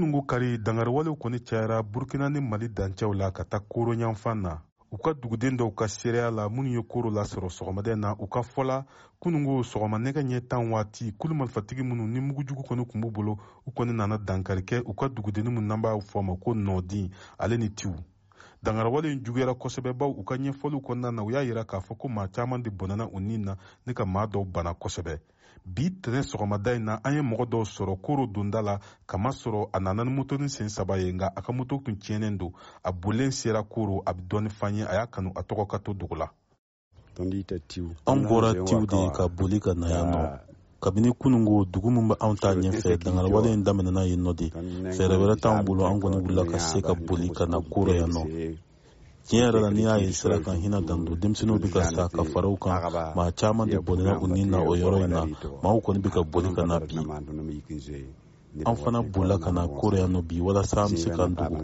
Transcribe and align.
kunungo 0.00 0.22
kari 0.22 0.58
dangarwalew 0.58 1.12
kɔni 1.16 1.38
cayara 1.48 1.82
burkina 1.82 2.28
ni 2.30 2.40
mali 2.40 2.68
dancɛw 2.68 3.12
la 3.14 3.30
ka 3.30 3.44
taa 3.44 3.60
koro 3.68 3.92
ɲanfan 3.92 4.42
na 4.42 4.60
u 4.92 4.96
ka 4.96 5.12
duguden 5.12 5.56
dɔw 5.58 5.70
ka 5.74 5.86
seereya 5.88 6.30
la 6.30 6.48
minnu 6.48 6.68
ye 6.74 6.82
koro 6.88 7.10
lasɔrɔ 7.10 7.48
sɔgɔmadɛn 7.50 8.00
na 8.00 8.16
u 8.18 8.26
ka 8.26 8.40
fɔla 8.42 8.86
kunungo 9.20 9.60
sɔgɔma 9.62 9.98
nɛgɛ 10.00 10.20
ɲɛ 10.24 10.48
tan 10.48 10.70
waati 10.72 11.12
kulu 11.18 11.34
marifatigi 11.34 11.82
minnu 11.84 12.08
ni 12.08 12.20
mugujugu 12.20 12.62
kɔni 12.64 12.86
kun 12.88 13.00
b'u 13.00 13.10
bolo 13.12 13.36
u 13.66 13.70
kɔni 13.70 13.92
nana 13.94 14.16
dankarikɛ 14.18 14.80
u 14.86 14.94
ka 14.94 15.08
dugudennin 15.08 15.52
min 15.54 15.66
n'an 15.68 15.82
b'a 15.82 16.00
fɔ 16.00 16.22
ma 16.24 16.34
ko 16.36 16.50
nɔɔdin 16.54 17.10
ale 17.38 17.56
ni 17.58 17.68
tiw 17.68 17.92
dangarawale 18.62 19.12
in 19.12 19.20
juguyara 19.24 19.54
kosɛbɛ 19.54 19.92
baw 19.92 20.10
u 20.12 20.24
ka 20.24 20.34
ɲɛfɔliw 20.36 20.80
kɔnɔna 20.80 21.10
na 21.12 21.22
u 21.22 21.30
y'a 21.30 21.42
yira 21.44 21.64
k'a 21.64 21.80
fɔ 21.80 21.96
ko 21.98 22.08
maa 22.08 22.28
caaman 22.28 22.62
de 22.62 22.70
bɔnɛna 22.70 23.08
u 23.12 23.20
nin 23.20 23.42
na 23.44 23.56
ni 23.86 23.94
ka 23.94 24.04
maa 24.04 24.26
dɔw 24.26 24.44
bana 24.44 24.74
kosɛbɛ 24.74 25.18
bi 25.64 25.88
tɛnɛ 25.90 26.22
sɔgɔmada 26.22 26.76
in 26.76 26.84
na 26.84 26.98
an 27.04 27.14
ye 27.14 27.20
mɔgɔ 27.20 27.46
dɔw 27.48 27.64
sɔrɔ 27.64 28.00
koro 28.02 28.26
donda 28.26 28.62
la 28.62 28.78
kamasɔrɔ 29.08 29.70
a 29.72 29.80
nana 29.80 30.04
ni 30.04 30.10
moto 30.10 30.36
ni 30.36 30.48
sen 30.48 30.68
saba 30.68 30.98
ye 30.98 31.12
nka 31.12 31.32
a 31.36 31.42
ka 31.42 31.52
moto 31.52 31.78
tun 31.80 31.96
tiɲɛnen 31.96 32.36
don 32.38 32.52
a 32.84 32.92
bolen 32.92 33.32
sera 33.32 33.62
koro 33.62 34.00
a 34.00 34.10
ah, 34.10 34.12
be 34.12 34.22
dɔɔni 34.22 34.50
fan 34.52 34.74
ye 34.76 34.82
a 34.84 34.94
y'a 34.94 35.06
kanu 35.06 35.30
a 35.34 35.42
tɔgɔ 35.42 35.66
ka 35.68 35.78
to 35.78 35.94
dogo 35.94 36.14
la 36.16 36.28
an 37.16 38.24
bɔra 38.24 38.64
tiw 38.64 38.86
de 38.86 39.10
ka 39.12 39.28
boli 39.28 39.60
ka 39.60 39.74
na 39.74 39.88
yan 39.88 40.12
nɔ 40.12 40.40
kabini 40.80 41.12
kunungo 41.12 41.64
dugu 41.68 41.90
min 41.92 42.08
be 42.08 42.14
anw 42.18 42.34
ta 42.40 42.54
ɲɛfɛ 42.56 42.96
dangani 43.04 43.28
wale 43.32 43.52
in 43.52 43.62
daminɛna 43.62 44.02
yen 44.08 44.22
nɔ 44.24 44.32
de 44.32 44.48
fɛɛrɛ 44.96 45.14
wɛrɛ 45.20 45.36
t'an 45.36 45.64
bolo 45.64 45.84
an 45.86 46.00
kɔni 46.00 46.16
wulila 46.24 46.44
ka 46.50 46.58
se 46.58 46.80
ka 46.80 46.94
boli 46.94 47.28
ka 47.28 47.44
na 47.44 47.60
korɔ 47.60 47.92
yan 48.00 48.08
nɔ 48.08 48.22
tiɲɛ 49.28 49.44
yɛrɛ 49.44 49.60
la 49.60 49.70
n'i 49.70 49.82
y'a 49.82 49.98
ye 49.98 50.10
sira 50.12 50.40
kan 50.40 50.56
hinɛ 50.56 50.80
danto 50.86 51.14
denmisɛnninw 51.16 51.58
bɛ 51.60 51.68
ka 51.72 51.82
sa 51.84 52.08
ka 52.08 52.24
faraw 52.24 52.56
kan 52.56 52.80
maa 53.14 53.30
caman 53.32 53.68
de 53.68 53.76
bɔnɛna 53.78 54.22
u 54.22 54.26
ni 54.28 54.44
na 54.44 54.58
o 54.62 54.72
yɔrɔ 54.72 55.04
in 55.04 55.10
na 55.10 55.26
maaw 55.62 55.78
kɔni 55.84 56.00
bɛ 56.00 56.10
ka 56.12 56.22
boli 56.22 56.54
ka 56.54 56.64
na 56.64 56.78
bi 56.80 56.96
an 58.66 58.74
fana 58.76 59.02
bolila 59.04 59.38
ka 59.38 59.52
na 59.52 59.66
korɔ 59.68 59.98
yan 60.00 60.12
nɔ 60.16 60.22
bi 60.26 60.40
walasa 60.40 60.84
an 60.84 60.88
be 60.92 60.96
se 60.96 61.10
k'an 61.10 61.34
dogo 61.34 61.60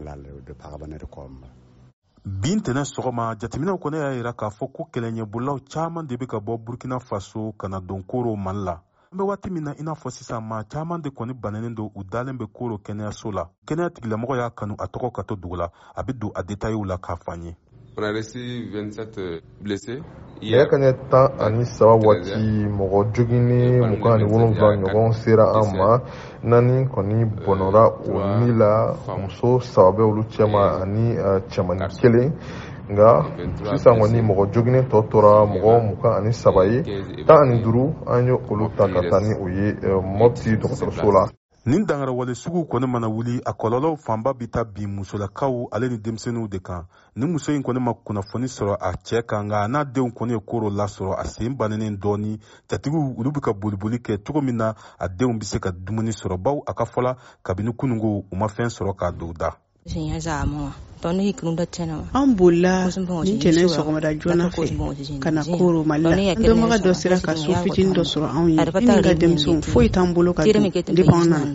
bin 2.22 2.60
tɛnɛ 2.60 2.84
sɔgɔma 2.84 3.34
jatiminɛw 3.40 3.78
kɔni 3.80 3.96
y'a 3.96 4.12
yira 4.20 4.32
k'a 4.36 4.50
fɔ 4.52 4.68
ko 4.70 4.84
kɛlɛɲɛbolilaw 4.92 5.64
caaman 5.72 6.06
de 6.06 6.16
be 6.18 6.26
ka 6.26 6.36
bɔ 6.38 6.58
burkina 6.62 7.00
faso 7.00 7.54
ka 7.56 7.66
na 7.68 7.80
don 7.80 8.02
koro 8.02 8.36
mali 8.36 8.60
la 8.62 8.80
an 9.12 9.18
be 9.18 9.24
waati 9.24 9.50
min 9.50 9.64
na 9.64 9.74
i 9.78 9.82
n'a 9.82 9.94
fɔ 9.94 10.10
sisan 10.10 10.42
ma 10.48 10.64
caaman 10.64 11.00
de 11.02 11.10
kɔni 11.10 11.32
bannenin 11.32 11.74
do 11.74 11.90
u 11.94 12.02
dalen 12.04 12.36
be 12.38 12.46
koo 12.46 12.68
ro 12.68 12.78
kɛnɛyaso 12.78 13.32
la 13.32 13.44
kɛnɛya 13.66 13.90
tigilamɔgɔ 13.94 14.36
y'a 14.38 14.50
kanu 14.54 14.74
a 14.78 14.86
tɔgɔ 14.86 15.12
ka 15.12 15.22
to 15.22 15.36
dugu 15.36 15.56
la 15.56 15.68
a 15.94 16.02
be 16.04 16.12
don 16.12 16.32
a 16.34 16.42
detayew 16.44 16.84
la 16.86 16.96
k'a 16.98 17.16
fan 17.24 17.42
ye 17.42 17.56
On 17.98 18.02
a 18.04 18.12
laissé 18.12 18.68
27 18.70 19.40
blessés. 19.62 20.02
yɛrɛ 20.40 20.68
ka 20.70 20.76
ɲɛ 20.76 20.92
tan 21.10 21.28
ani 21.38 21.64
saba 21.64 21.96
waati 21.96 22.68
mɔgɔ 22.68 22.98
joginen 23.14 23.80
mugan 23.90 24.12
ani 24.20 24.24
wolonfila 24.24 24.74
ɲɔgɔn 24.76 25.12
sera 25.12 25.44
an 25.58 25.68
ma 25.76 25.98
naani 26.42 26.84
kɔni 26.88 27.24
bɔnɔra 27.44 27.84
o 28.04 28.12
ni 28.40 28.52
la 28.52 28.94
muso 29.16 29.58
saba 29.60 29.92
bɛ 29.98 30.02
olu 30.04 30.22
cɛma 30.28 30.82
ani 30.82 31.16
cɛmani 31.48 31.86
kelen 31.98 32.32
nga 32.92 33.10
sisan 33.72 33.94
kɔni 34.00 34.20
mɔgɔ 34.20 34.52
joginen 34.52 34.84
tɔ 34.90 35.08
tora 35.10 35.44
mɔgɔ 35.46 35.72
mugan 35.88 36.12
ani 36.16 36.32
saba 36.32 36.64
ye 36.66 36.82
tan 37.24 37.38
ani 37.40 37.62
duuru 37.62 37.94
an 38.06 38.26
ye 38.26 38.32
olu 38.50 38.68
ta 38.76 38.86
ka 38.92 39.00
taa 39.10 39.20
ni 39.20 39.32
o 39.42 39.48
ye 39.48 39.72
mɔpti 40.18 40.58
dɔgɔtɔrɔso 40.60 41.12
la 41.12 41.28
nin 41.66 41.84
dangarawale 41.86 42.34
sugu 42.34 42.60
kɔni 42.70 42.86
mana 42.92 43.08
wuli 43.08 43.40
a 43.44 43.50
kɔlɔlɔw 43.52 43.96
fanba 43.96 44.32
bi 44.38 44.46
ta 44.46 44.64
bin 44.64 44.86
musolakaw 44.94 45.66
ale 45.74 45.88
ni 45.88 45.98
denmisɛnninw 45.98 46.48
de 46.48 46.58
kan 46.60 46.86
ni 47.16 47.26
muso 47.26 47.52
in 47.52 47.62
kɔni 47.62 47.80
ma 47.80 47.92
kunnafoni 47.94 48.46
sɔrɔ 48.46 48.76
a 48.80 48.92
cɛɛ 49.06 49.26
kan 49.26 49.46
nka 49.46 49.64
a 49.64 49.68
n'a 49.68 49.84
denw 49.84 50.06
kɔni 50.14 50.32
ye 50.32 50.38
kooro 50.46 50.70
lasɔrɔ 50.70 51.14
a 51.18 51.24
seen 51.26 51.56
banenin 51.58 51.96
dɔɔni 51.98 52.38
jatigiw 52.70 53.16
olu 53.18 53.32
be 53.32 53.40
ka 53.40 53.52
boliboli 53.52 53.98
kɛ 53.98 54.16
cogo 54.24 54.40
min 54.40 54.56
na 54.56 54.74
a 54.98 55.08
denw 55.08 55.38
be 55.40 55.44
se 55.44 55.58
ka 55.58 55.70
dumuni 55.72 56.12
sɔrɔ 56.14 56.36
baw 56.40 56.60
a 56.66 56.72
ka 56.72 56.84
fɔla 56.84 57.16
kabini 57.44 57.72
kunungo 57.74 58.24
u 58.30 58.36
ma 58.36 58.46
fɛn 58.46 58.70
sɔrɔ 58.70 58.94
k'a 58.96 59.10
don 59.18 59.32
da 59.34 59.50
to 61.00 61.12
ne 61.12 61.22
hikirin 61.22 61.56
da 61.56 61.66
tana 61.66 62.08
an 62.12 62.34
bolla 62.36 62.86
ni 63.24 63.38
tɛnɛ 63.38 63.64
sɔgɔmada 63.76 64.10
joona 64.20 64.48
fɛ 64.48 65.18
ka 65.22 65.30
na 65.30 65.42
koro 65.44 65.84
mali 65.84 66.02
la 66.04 66.10
an 66.10 66.42
dɔnbaga 66.42 66.78
dɔ 66.82 66.94
sera 66.94 67.20
ka 67.20 67.34
so 67.36 67.52
fitini 67.52 67.92
dɔ 67.94 68.02
sɔrɔ 68.02 68.28
anw 68.32 68.48
ye 68.48 68.56
ne 68.56 68.64
ka 68.64 69.14
denmisɛnw 69.20 69.62
foyi 69.62 69.88
t'an 69.90 70.14
bolo 70.14 70.32
ka 70.32 70.42
dun 70.44 70.70
depi 70.72 71.12
anw 71.12 71.28
nana 71.28 71.54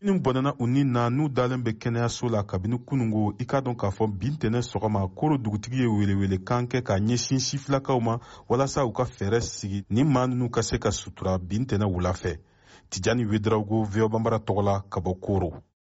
ni 0.00 0.12
bɔnɛna 0.12 0.52
u 0.58 0.66
ni 0.66 0.84
na 0.84 1.08
n'u 1.10 1.28
dalen 1.28 1.62
bɛ 1.64 1.76
kɛnɛyaso 1.78 2.30
la 2.30 2.42
kabini 2.42 2.78
kunungo 2.78 3.34
i 3.38 3.44
k'a 3.44 3.60
dɔn 3.62 3.76
k'a 3.76 3.90
fɔ 3.90 4.08
bin 4.18 4.36
tɛnɛ 4.38 4.60
sɔgɔma 4.64 5.10
koro 5.14 5.36
dugutigi 5.38 5.80
ye 5.82 5.86
welewele 5.86 6.38
kan 6.44 6.66
kɛ 6.66 6.82
k'a 6.82 6.96
ɲɛsin 6.98 7.38
sifilakaw 7.40 8.00
ma 8.00 8.18
walasa 8.48 8.86
u 8.86 8.92
ka 8.92 9.04
fɛɛrɛ 9.04 9.40
sigi 9.42 9.84
ni 9.90 10.02
ma 10.04 10.24
nunu 10.26 10.48
ka 10.50 10.62
se 10.62 10.78
ka 10.78 10.88
sutura 10.90 11.38
bin 11.38 11.66
tɛnɛ 11.66 11.84
wula 11.84 12.12
fɛ 12.14 12.38
tijani 12.90 13.26
wedrawgo 13.28 13.84
voa 13.84 14.08
banbara 14.08 14.38
tɔgɔ 14.40 14.62
la 14.64 14.80
ka 14.88 14.98
bɔ 15.00 15.20
koro 15.20 15.62